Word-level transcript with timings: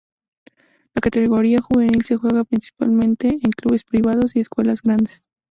La 0.95 0.99
categoría 0.99 1.59
juvenil 1.61 2.03
se 2.03 2.15
juega 2.17 2.43
principalmente 2.43 3.27
en 3.27 3.51
clubes 3.55 3.83
privados 3.83 4.35
y 4.35 4.39
escuelas 4.39 4.81
grandes. 4.81 5.23